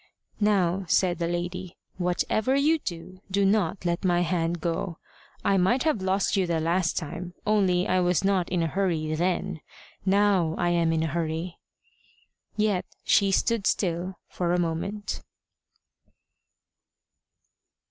"Now," 0.39 0.85
said 0.87 1.19
the 1.19 1.27
lady, 1.27 1.77
"whatever 1.99 2.55
you 2.55 2.79
do, 2.79 3.21
do 3.29 3.45
not 3.45 3.85
let 3.85 4.03
my 4.03 4.21
hand 4.21 4.59
go. 4.59 4.97
I 5.45 5.57
might 5.57 5.83
have 5.83 6.01
lost 6.01 6.35
you 6.35 6.47
the 6.47 6.59
last 6.59 6.97
time, 6.97 7.35
only 7.45 7.87
I 7.87 7.99
was 7.99 8.23
not 8.23 8.49
in 8.49 8.63
a 8.63 8.67
hurry 8.67 9.13
then: 9.13 9.61
now 10.03 10.55
I 10.57 10.69
am 10.69 10.91
in 10.91 11.03
a 11.03 11.05
hurry." 11.05 11.59
Yet 12.57 12.87
she 13.03 13.29
stood 13.31 13.67
still 13.67 14.17
for 14.27 14.53
a 14.53 14.59
moment. 14.59 15.21